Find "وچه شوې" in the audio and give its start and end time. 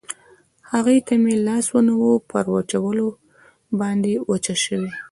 4.29-4.91